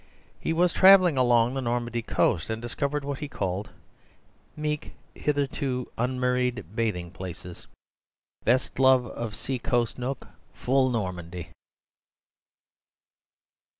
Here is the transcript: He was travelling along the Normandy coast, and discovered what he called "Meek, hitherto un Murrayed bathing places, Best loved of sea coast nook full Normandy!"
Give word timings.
He 0.39 0.51
was 0.51 0.73
travelling 0.73 1.15
along 1.15 1.53
the 1.53 1.61
Normandy 1.61 2.01
coast, 2.01 2.49
and 2.49 2.59
discovered 2.59 3.05
what 3.05 3.19
he 3.19 3.27
called 3.27 3.69
"Meek, 4.55 4.95
hitherto 5.13 5.91
un 5.95 6.19
Murrayed 6.19 6.63
bathing 6.73 7.11
places, 7.11 7.67
Best 8.43 8.79
loved 8.79 9.05
of 9.11 9.35
sea 9.35 9.59
coast 9.59 9.99
nook 9.99 10.25
full 10.55 10.89
Normandy!" 10.89 11.49